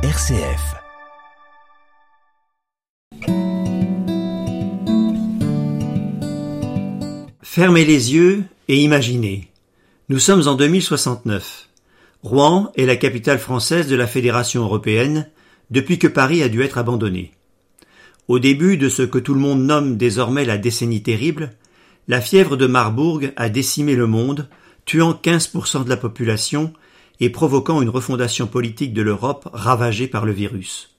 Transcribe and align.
RCF. 0.00 0.76
Fermez 7.42 7.84
les 7.84 8.14
yeux 8.14 8.44
et 8.68 8.76
imaginez. 8.76 9.50
Nous 10.08 10.20
sommes 10.20 10.46
en 10.46 10.54
2069. 10.54 11.68
Rouen 12.22 12.70
est 12.76 12.86
la 12.86 12.94
capitale 12.94 13.40
française 13.40 13.88
de 13.88 13.96
la 13.96 14.06
Fédération 14.06 14.62
européenne 14.62 15.28
depuis 15.72 15.98
que 15.98 16.06
Paris 16.06 16.44
a 16.44 16.48
dû 16.48 16.62
être 16.62 16.78
abandonné. 16.78 17.32
Au 18.28 18.38
début 18.38 18.76
de 18.76 18.88
ce 18.88 19.02
que 19.02 19.18
tout 19.18 19.34
le 19.34 19.40
monde 19.40 19.64
nomme 19.64 19.96
désormais 19.96 20.44
la 20.44 20.58
décennie 20.58 21.02
terrible, 21.02 21.50
la 22.06 22.20
fièvre 22.20 22.56
de 22.56 22.68
Marbourg 22.68 23.22
a 23.34 23.48
décimé 23.48 23.96
le 23.96 24.06
monde, 24.06 24.48
tuant 24.84 25.18
15% 25.20 25.82
de 25.82 25.88
la 25.88 25.96
population 25.96 26.72
et 27.20 27.30
provoquant 27.30 27.82
une 27.82 27.88
refondation 27.88 28.46
politique 28.46 28.92
de 28.92 29.02
l'Europe 29.02 29.48
ravagée 29.52 30.08
par 30.08 30.24
le 30.24 30.32
virus. 30.32 30.96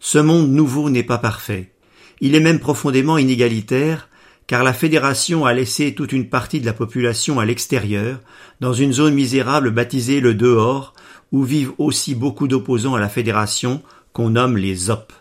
Ce 0.00 0.18
monde 0.18 0.50
nouveau 0.50 0.90
n'est 0.90 1.02
pas 1.02 1.18
parfait. 1.18 1.72
Il 2.20 2.34
est 2.34 2.40
même 2.40 2.60
profondément 2.60 3.18
inégalitaire, 3.18 4.08
car 4.46 4.64
la 4.64 4.72
Fédération 4.72 5.46
a 5.46 5.52
laissé 5.52 5.94
toute 5.94 6.12
une 6.12 6.28
partie 6.28 6.60
de 6.60 6.66
la 6.66 6.72
population 6.72 7.40
à 7.40 7.44
l'extérieur, 7.44 8.20
dans 8.60 8.72
une 8.72 8.92
zone 8.92 9.14
misérable 9.14 9.70
baptisée 9.70 10.20
le 10.20 10.34
dehors, 10.34 10.94
où 11.30 11.42
vivent 11.44 11.72
aussi 11.78 12.14
beaucoup 12.14 12.48
d'opposants 12.48 12.94
à 12.94 13.00
la 13.00 13.08
Fédération 13.08 13.82
qu'on 14.12 14.30
nomme 14.30 14.56
les 14.56 14.90
OP. 14.90 15.12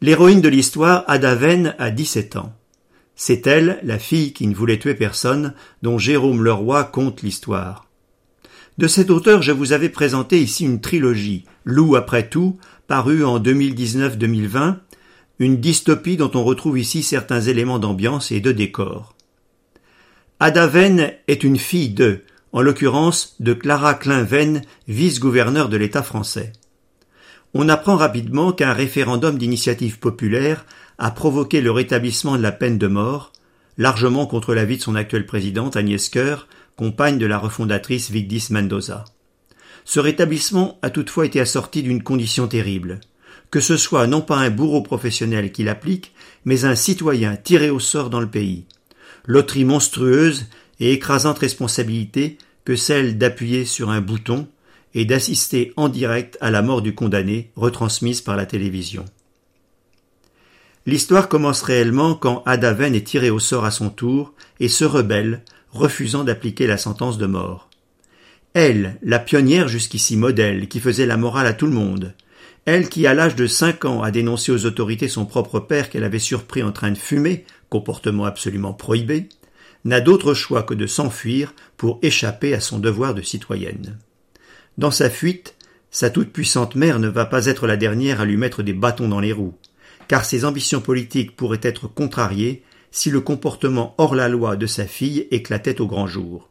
L'héroïne 0.00 0.40
de 0.40 0.48
l'histoire, 0.48 1.04
Ada 1.06 1.34
Venn, 1.34 1.74
a 1.78 1.90
17 1.90 2.36
ans. 2.36 2.52
C'est 3.16 3.46
elle, 3.46 3.78
la 3.84 3.98
fille 3.98 4.32
qui 4.32 4.46
ne 4.46 4.54
voulait 4.54 4.78
tuer 4.78 4.94
personne, 4.94 5.54
dont 5.82 5.98
Jérôme 5.98 6.42
Leroy 6.42 6.84
conte 6.84 7.22
l'histoire. 7.22 7.83
De 8.76 8.88
cet 8.88 9.10
auteur, 9.10 9.40
je 9.40 9.52
vous 9.52 9.72
avais 9.72 9.88
présenté 9.88 10.40
ici 10.40 10.64
une 10.64 10.80
trilogie, 10.80 11.44
Loup 11.64 11.94
après 11.94 12.28
tout, 12.28 12.58
parue 12.88 13.24
en 13.24 13.38
2019-2020, 13.38 14.76
une 15.38 15.58
dystopie 15.58 16.16
dont 16.16 16.30
on 16.34 16.42
retrouve 16.42 16.78
ici 16.78 17.04
certains 17.04 17.40
éléments 17.40 17.78
d'ambiance 17.78 18.32
et 18.32 18.40
de 18.40 18.50
décor. 18.50 19.14
Ada 20.40 20.66
Venn 20.66 21.12
est 21.28 21.44
une 21.44 21.58
fille 21.58 21.90
de, 21.90 22.22
en 22.52 22.62
l'occurrence 22.62 23.36
de 23.38 23.52
Clara 23.52 23.94
Klein-Venn, 23.94 24.62
vice-gouverneur 24.88 25.68
de 25.68 25.76
l'État 25.76 26.02
français. 26.02 26.52
On 27.54 27.68
apprend 27.68 27.96
rapidement 27.96 28.50
qu'un 28.50 28.72
référendum 28.72 29.38
d'initiative 29.38 30.00
populaire 30.00 30.66
a 30.98 31.12
provoqué 31.12 31.60
le 31.60 31.70
rétablissement 31.70 32.36
de 32.36 32.42
la 32.42 32.52
peine 32.52 32.78
de 32.78 32.88
mort, 32.88 33.32
largement 33.78 34.26
contre 34.26 34.52
l'avis 34.52 34.78
de 34.78 34.82
son 34.82 34.96
actuelle 34.96 35.26
présidente 35.26 35.76
Agnès 35.76 36.08
Coeur, 36.08 36.48
compagne 36.76 37.18
de 37.18 37.26
la 37.26 37.38
refondatrice 37.38 38.10
Vigdis 38.10 38.48
Mendoza. 38.50 39.04
Ce 39.84 40.00
rétablissement 40.00 40.78
a 40.82 40.90
toutefois 40.90 41.26
été 41.26 41.40
assorti 41.40 41.82
d'une 41.82 42.02
condition 42.02 42.48
terrible, 42.48 43.00
que 43.50 43.60
ce 43.60 43.76
soit 43.76 44.06
non 44.06 44.20
pas 44.20 44.38
un 44.38 44.50
bourreau 44.50 44.82
professionnel 44.82 45.52
qui 45.52 45.62
l'applique, 45.62 46.12
mais 46.44 46.64
un 46.64 46.74
citoyen 46.74 47.36
tiré 47.36 47.70
au 47.70 47.78
sort 47.78 48.10
dans 48.10 48.20
le 48.20 48.30
pays. 48.30 48.64
Loterie 49.26 49.64
monstrueuse 49.64 50.46
et 50.80 50.92
écrasante 50.92 51.38
responsabilité 51.38 52.38
que 52.64 52.76
celle 52.76 53.18
d'appuyer 53.18 53.64
sur 53.64 53.90
un 53.90 54.00
bouton 54.00 54.48
et 54.94 55.04
d'assister 55.04 55.72
en 55.76 55.88
direct 55.88 56.38
à 56.40 56.50
la 56.50 56.62
mort 56.62 56.82
du 56.82 56.94
condamné 56.94 57.50
retransmise 57.56 58.20
par 58.20 58.36
la 58.36 58.46
télévision. 58.46 59.04
L'histoire 60.86 61.28
commence 61.28 61.62
réellement 61.62 62.14
quand 62.14 62.42
Adaven 62.44 62.94
est 62.94 63.06
tiré 63.06 63.30
au 63.30 63.38
sort 63.38 63.64
à 63.64 63.70
son 63.70 63.88
tour 63.88 64.34
et 64.60 64.68
se 64.68 64.84
rebelle 64.84 65.42
refusant 65.74 66.24
d'appliquer 66.24 66.66
la 66.66 66.78
sentence 66.78 67.18
de 67.18 67.26
mort. 67.26 67.68
Elle, 68.54 68.98
la 69.02 69.18
pionnière 69.18 69.68
jusqu'ici 69.68 70.16
modèle, 70.16 70.68
qui 70.68 70.80
faisait 70.80 71.06
la 71.06 71.16
morale 71.16 71.46
à 71.46 71.52
tout 71.52 71.66
le 71.66 71.72
monde, 71.72 72.14
elle 72.66 72.88
qui, 72.88 73.06
à 73.06 73.12
l'âge 73.12 73.36
de 73.36 73.46
cinq 73.46 73.84
ans, 73.84 74.02
a 74.02 74.10
dénoncé 74.10 74.50
aux 74.50 74.64
autorités 74.64 75.08
son 75.08 75.26
propre 75.26 75.60
père 75.60 75.90
qu'elle 75.90 76.04
avait 76.04 76.18
surpris 76.18 76.62
en 76.62 76.72
train 76.72 76.90
de 76.90 76.96
fumer, 76.96 77.44
comportement 77.68 78.24
absolument 78.24 78.72
prohibé, 78.72 79.28
n'a 79.84 80.00
d'autre 80.00 80.32
choix 80.32 80.62
que 80.62 80.72
de 80.72 80.86
s'enfuir 80.86 81.52
pour 81.76 81.98
échapper 82.00 82.54
à 82.54 82.60
son 82.60 82.78
devoir 82.78 83.14
de 83.14 83.20
citoyenne. 83.20 83.98
Dans 84.78 84.90
sa 84.90 85.10
fuite, 85.10 85.56
sa 85.90 86.08
toute-puissante 86.08 86.74
mère 86.74 86.98
ne 86.98 87.08
va 87.08 87.26
pas 87.26 87.46
être 87.46 87.66
la 87.66 87.76
dernière 87.76 88.20
à 88.20 88.24
lui 88.24 88.36
mettre 88.36 88.62
des 88.62 88.72
bâtons 88.72 89.08
dans 89.08 89.20
les 89.20 89.32
roues, 89.32 89.54
car 90.08 90.24
ses 90.24 90.44
ambitions 90.44 90.80
politiques 90.80 91.36
pourraient 91.36 91.60
être 91.62 91.86
contrariées 91.86 92.62
si 92.94 93.10
le 93.10 93.20
comportement 93.20 93.92
hors 93.98 94.14
la 94.14 94.28
loi 94.28 94.54
de 94.54 94.68
sa 94.68 94.86
fille 94.86 95.26
éclatait 95.32 95.80
au 95.80 95.88
grand 95.88 96.06
jour. 96.06 96.48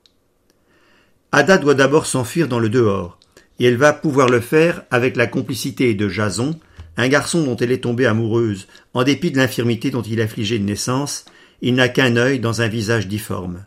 Ada 1.32 1.58
doit 1.58 1.74
d'abord 1.74 2.06
s'enfuir 2.06 2.50
dans 2.50 2.60
le 2.60 2.68
dehors, 2.68 3.18
et 3.60 3.66
elle 3.66 3.78
va 3.78 3.94
pouvoir 3.94 4.28
le 4.28 4.42
faire 4.42 4.84
avec 4.92 5.16
la 5.16 5.26
complicité 5.26 5.94
de 5.94 6.10
Jason, 6.10 6.60
un 6.98 7.08
garçon 7.08 7.44
dont 7.44 7.56
elle 7.56 7.72
est 7.72 7.86
tombée 7.86 8.06
amoureuse, 8.06 8.68
en 8.94 9.06
dépit 9.06 9.32
de 9.32 9.38
l'infirmité 9.38 9.90
dont 9.90 10.02
il 10.02 10.20
affligé 10.20 10.60
de 10.60 10.66
naissance, 10.66 11.24
il 11.62 11.76
n'a 11.76 11.88
qu'un 11.88 12.18
œil 12.18 12.42
dans 12.42 12.62
un 12.62 12.68
visage 12.68 13.08
difforme. 13.08 13.64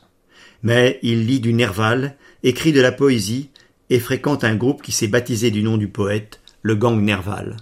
Mais 0.62 0.98
il 1.02 1.24
lit 1.24 1.40
du 1.40 1.54
Nerval, 1.54 2.14
écrit 2.42 2.74
de 2.74 2.82
la 2.82 2.92
poésie, 2.92 3.48
et 3.88 4.00
fréquente 4.00 4.44
un 4.44 4.54
groupe 4.54 4.82
qui 4.82 4.92
s'est 4.92 5.08
baptisé 5.08 5.50
du 5.50 5.62
nom 5.62 5.78
du 5.78 5.88
poète, 5.88 6.40
le 6.60 6.74
gang 6.74 7.00
Nerval. 7.00 7.56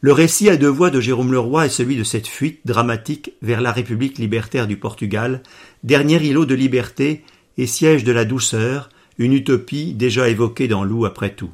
Le 0.00 0.12
récit 0.12 0.48
à 0.48 0.56
deux 0.56 0.68
voix 0.68 0.90
de 0.90 1.00
Jérôme 1.00 1.32
Leroy 1.32 1.66
est 1.66 1.70
celui 1.70 1.96
de 1.96 2.04
cette 2.04 2.28
fuite 2.28 2.60
dramatique 2.64 3.32
vers 3.42 3.60
la 3.60 3.72
République 3.72 4.18
libertaire 4.18 4.68
du 4.68 4.76
Portugal, 4.76 5.42
dernier 5.82 6.24
îlot 6.24 6.46
de 6.46 6.54
liberté 6.54 7.24
et 7.56 7.66
siège 7.66 8.04
de 8.04 8.12
la 8.12 8.24
douceur, 8.24 8.90
une 9.18 9.32
utopie 9.32 9.94
déjà 9.94 10.28
évoquée 10.28 10.68
dans 10.68 10.84
Loup 10.84 11.04
après 11.04 11.30
tout. 11.30 11.50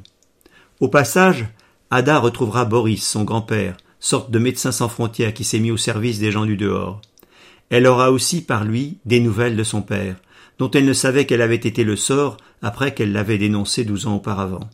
Au 0.79 0.89
passage, 0.89 1.47
Ada 1.89 2.19
retrouvera 2.19 2.65
Boris, 2.65 3.03
son 3.03 3.23
grand-père, 3.23 3.77
sorte 3.99 4.29
de 4.29 4.37
médecin 4.37 4.71
sans 4.71 4.89
frontières 4.89 5.33
qui 5.33 5.43
s'est 5.43 5.59
mis 5.59 5.71
au 5.71 5.77
service 5.77 6.19
des 6.19 6.31
gens 6.31 6.45
du 6.45 6.55
dehors. 6.55 7.01
Elle 7.71 7.87
aura 7.87 8.11
aussi 8.11 8.43
par 8.43 8.63
lui 8.63 8.99
des 9.05 9.21
nouvelles 9.21 9.55
de 9.55 9.63
son 9.63 9.81
père, 9.81 10.17
dont 10.59 10.69
elle 10.69 10.85
ne 10.85 10.93
savait 10.93 11.25
qu'elle 11.25 11.41
avait 11.41 11.55
été 11.55 11.83
le 11.83 11.95
sort 11.95 12.37
après 12.61 12.93
qu'elle 12.93 13.11
l'avait 13.11 13.39
dénoncé 13.39 13.83
douze 13.85 14.05
ans 14.05 14.17
auparavant. 14.17 14.69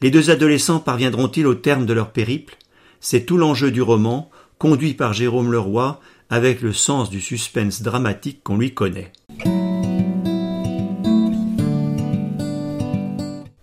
Les 0.00 0.12
deux 0.12 0.30
adolescents 0.30 0.78
parviendront-ils 0.78 1.46
au 1.46 1.54
terme 1.56 1.86
de 1.86 1.92
leur 1.92 2.12
périple? 2.12 2.56
C'est 3.04 3.26
tout 3.26 3.36
l'enjeu 3.36 3.70
du 3.70 3.82
roman, 3.82 4.30
conduit 4.56 4.94
par 4.94 5.12
Jérôme 5.12 5.52
Leroy 5.52 6.00
avec 6.30 6.62
le 6.62 6.72
sens 6.72 7.10
du 7.10 7.20
suspense 7.20 7.82
dramatique 7.82 8.40
qu'on 8.42 8.56
lui 8.56 8.72
connaît. 8.72 9.12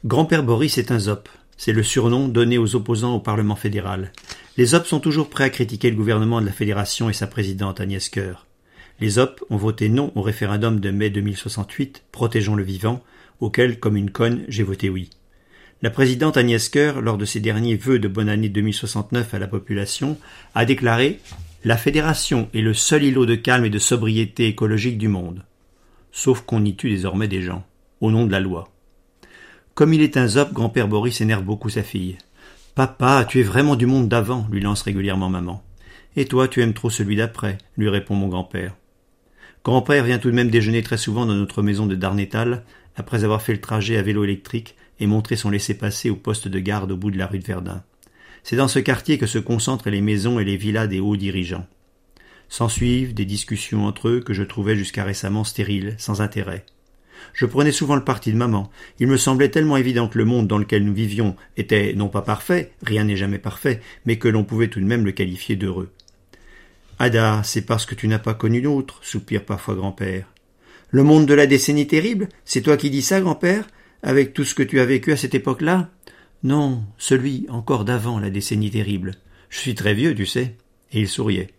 Grand-père 0.06 0.44
Boris 0.44 0.78
est 0.78 0.92
un 0.92 1.00
ZOP. 1.00 1.28
C'est 1.58 1.72
le 1.72 1.82
surnom 1.82 2.28
donné 2.28 2.60
aux 2.60 2.76
opposants 2.76 3.16
au 3.16 3.20
Parlement 3.20 3.56
fédéral. 3.56 4.14
Les 4.58 4.68
ZOP 4.68 4.86
sont 4.86 5.00
toujours 5.00 5.28
prêts 5.28 5.46
à 5.46 5.50
critiquer 5.50 5.90
le 5.90 5.98
gouvernement 5.98 6.40
de 6.40 6.46
la 6.46 6.52
Fédération 6.52 7.10
et 7.10 7.14
sa 7.14 7.26
présidente 7.26 7.82
Agnès 7.82 8.10
Coeur. 8.10 8.46
Les 9.00 9.10
ZOP 9.10 9.44
ont 9.50 9.58
voté 9.58 9.90
non 9.90 10.12
au 10.14 10.22
référendum 10.22 10.80
de 10.80 10.92
mai 10.92 11.10
2068, 11.10 12.04
Protégeons 12.12 12.56
le 12.56 12.64
vivant, 12.64 13.04
auquel, 13.40 13.80
comme 13.80 13.98
une 13.98 14.12
conne, 14.12 14.44
j'ai 14.48 14.62
voté 14.62 14.92
oui. 14.92 15.10
La 15.84 15.90
présidente 15.90 16.38
Agnès 16.38 16.70
Coeur, 16.70 17.02
lors 17.02 17.18
de 17.18 17.26
ses 17.26 17.40
derniers 17.40 17.76
vœux 17.76 17.98
de 17.98 18.08
bonne 18.08 18.30
année 18.30 18.50
2069 18.50 19.34
à 19.34 19.40
la 19.40 19.48
population, 19.48 20.16
a 20.54 20.64
déclaré 20.64 21.20
La 21.64 21.76
Fédération 21.76 22.50
est 22.54 22.62
le 22.62 22.76
seul 22.76 23.04
îlot 23.04 23.26
de 23.26 23.34
calme 23.34 23.66
et 23.66 23.72
de 23.72 23.80
sobriété 23.80 24.46
écologique 24.46 25.00
du 25.00 25.08
monde. 25.08 25.44
Sauf 26.12 26.42
qu'on 26.42 26.64
y 26.64 26.76
tue 26.76 26.92
désormais 26.92 27.28
des 27.28 27.42
gens, 27.42 27.66
au 28.00 28.12
nom 28.12 28.28
de 28.28 28.32
la 28.32 28.40
loi. 28.40 28.70
Comme 29.74 29.96
il 29.96 30.04
est 30.04 30.18
un 30.18 30.28
zop, 30.28 30.54
grand-père 30.54 30.88
Boris 30.88 31.20
énerve 31.20 31.44
beaucoup 31.44 31.70
sa 31.70 31.82
fille. 31.82 32.20
Papa, 32.76 33.26
tu 33.28 33.40
es 33.40 33.44
vraiment 33.44 33.76
du 33.76 33.88
monde 33.88 34.08
d'avant, 34.08 34.48
lui 34.52 34.62
lance 34.62 34.84
régulièrement 34.84 35.30
maman. 35.30 35.64
Et 36.16 36.26
toi, 36.26 36.48
tu 36.48 36.62
aimes 36.62 36.76
trop 36.76 36.92
celui 36.92 37.16
d'après, 37.16 37.58
lui 37.76 37.90
répond 37.90 38.14
mon 38.14 38.28
grand-père. 38.28 38.76
Grand-père 39.64 40.04
vient 40.04 40.20
tout 40.20 40.30
de 40.30 40.36
même 40.36 40.52
déjeuner 40.52 40.84
très 40.84 40.98
souvent 40.98 41.26
dans 41.26 41.34
notre 41.34 41.64
maison 41.64 41.88
de 41.88 41.96
Darnétal, 41.96 42.66
après 42.96 43.24
avoir 43.24 43.42
fait 43.42 43.54
le 43.54 43.62
trajet 43.62 43.98
à 43.98 44.02
vélo 44.02 44.24
électrique 44.24 44.76
et 45.00 45.08
montrer 45.08 45.36
son 45.36 45.50
laissez-passer 45.50 46.10
au 46.10 46.16
poste 46.16 46.48
de 46.48 46.60
garde 46.60 46.92
au 46.92 46.98
bout 46.98 47.12
de 47.12 47.18
la 47.18 47.28
rue 47.28 47.40
de 47.40 47.46
Verdun. 47.46 47.84
C'est 48.44 48.56
dans 48.56 48.68
ce 48.68 48.80
quartier 48.80 49.18
que 49.18 49.28
se 49.28 49.40
concentrent 49.40 49.90
les 49.90 50.02
maisons 50.02 50.40
et 50.40 50.46
les 50.46 50.58
villas 50.58 50.88
des 50.88 51.00
hauts 51.00 51.18
dirigeants. 51.18 51.68
S'ensuivent 52.50 53.14
des 53.14 53.26
discussions 53.26 53.86
entre 53.86 54.10
eux 54.10 54.20
que 54.20 54.34
je 54.34 54.44
trouvais 54.44 54.76
jusqu'à 54.76 55.04
récemment 55.04 55.44
stériles, 55.44 55.96
sans 55.98 56.22
intérêt. 56.22 56.66
Je 57.34 57.46
prenais 57.46 57.72
souvent 57.72 57.96
le 57.96 58.04
parti 58.04 58.32
de 58.32 58.38
maman. 58.38 58.70
Il 59.00 59.08
me 59.08 59.18
semblait 59.18 59.50
tellement 59.50 59.78
évident 59.78 60.08
que 60.08 60.18
le 60.18 60.26
monde 60.26 60.48
dans 60.48 60.58
lequel 60.58 60.84
nous 60.84 60.94
vivions 60.94 61.36
était 61.56 61.94
non 61.96 62.10
pas 62.10 62.22
parfait, 62.22 62.74
rien 62.84 63.04
n'est 63.04 63.16
jamais 63.16 63.40
parfait, 63.40 63.82
mais 64.06 64.18
que 64.18 64.28
l'on 64.28 64.44
pouvait 64.44 64.68
tout 64.68 64.80
de 64.80 64.86
même 64.86 65.06
le 65.06 65.12
qualifier 65.12 65.56
d'heureux. 65.56 65.92
Ada, 67.00 67.42
c'est 67.44 67.66
parce 67.66 67.86
que 67.86 67.96
tu 67.96 68.08
n'as 68.08 68.20
pas 68.20 68.34
connu 68.34 68.62
l'autre, 68.62 69.00
soupire 69.02 69.46
parfois 69.46 69.76
grand-père. 69.76 70.28
Le 70.94 71.04
monde 71.04 71.26
de 71.26 71.34
la 71.34 71.48
décennie 71.48 71.88
terrible, 71.88 72.28
c'est 72.44 72.62
toi 72.62 72.76
qui 72.76 72.90
dis 72.90 73.02
ça, 73.02 73.22
grand-père 73.22 73.66
avec 74.04 74.34
tout 74.34 74.44
ce 74.44 74.54
que 74.54 74.64
tu 74.64 74.82
as 74.82 74.86
vécu 74.86 75.14
à 75.14 75.18
cette 75.18 75.34
époque-là? 75.34 75.90
Non, 76.44 76.84
celui 76.98 77.46
encore 77.48 77.86
d'avant 77.86 78.20
la 78.20 78.30
décennie 78.30 78.72
terrible. 78.72 79.14
Je 79.50 79.60
suis 79.60 79.74
très 79.74 79.94
vieux, 79.94 80.14
tu 80.14 80.26
sais. 80.26 80.58
Et 80.92 81.00
il 81.00 81.08
souriait. 81.08 81.52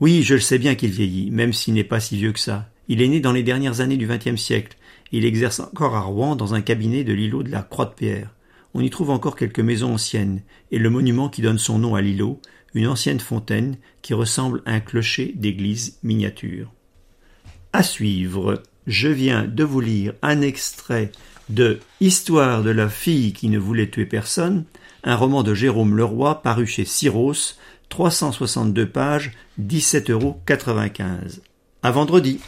Oui, 0.00 0.22
je 0.22 0.34
le 0.34 0.40
sais 0.40 0.58
bien 0.58 0.74
qu'il 0.74 0.90
vieillit, 0.90 1.30
même 1.30 1.54
s'il 1.54 1.72
n'est 1.72 1.84
pas 1.84 2.00
si 2.00 2.18
vieux 2.18 2.32
que 2.32 2.38
ça. 2.38 2.70
Il 2.88 3.00
est 3.00 3.08
né 3.08 3.20
dans 3.20 3.32
les 3.32 3.42
dernières 3.42 3.80
années 3.80 3.96
du 3.96 4.06
XXe 4.06 4.36
siècle. 4.36 4.76
Il 5.10 5.24
exerce 5.24 5.60
encore 5.60 5.96
à 5.96 6.00
Rouen 6.00 6.36
dans 6.36 6.52
un 6.52 6.60
cabinet 6.60 7.04
de 7.04 7.14
l'îlot 7.14 7.42
de 7.42 7.50
la 7.50 7.62
Croix 7.62 7.86
de 7.86 7.94
Pierre. 7.94 8.34
on 8.74 8.82
y 8.82 8.90
trouve 8.90 9.08
encore 9.08 9.36
quelques 9.36 9.60
maisons 9.60 9.94
anciennes 9.94 10.42
et 10.70 10.78
le 10.78 10.90
monument 10.90 11.30
qui 11.30 11.40
donne 11.40 11.58
son 11.58 11.78
nom 11.78 11.94
à 11.94 12.02
l'îlot, 12.02 12.42
une 12.74 12.88
ancienne 12.88 13.20
fontaine 13.20 13.78
qui 14.02 14.12
ressemble 14.12 14.62
à 14.66 14.72
un 14.72 14.80
clocher 14.80 15.32
d'église 15.34 15.98
miniature. 16.02 16.70
À 17.72 17.82
suivre, 17.82 18.62
je 18.86 19.08
viens 19.08 19.44
de 19.44 19.62
vous 19.62 19.80
lire 19.80 20.14
un 20.22 20.40
extrait 20.40 21.12
de 21.50 21.80
Histoire 22.00 22.62
de 22.62 22.70
la 22.70 22.88
fille 22.88 23.32
qui 23.32 23.48
ne 23.48 23.58
voulait 23.58 23.90
tuer 23.90 24.06
personne, 24.06 24.64
un 25.04 25.16
roman 25.16 25.42
de 25.42 25.54
Jérôme 25.54 25.96
Leroy 25.96 26.40
paru 26.42 26.66
chez 26.66 26.86
Syros, 26.86 27.56
362 27.90 28.88
pages, 28.88 29.32
17,95 29.60 30.12
euros. 30.12 30.40
À 31.82 31.90
vendredi. 31.90 32.40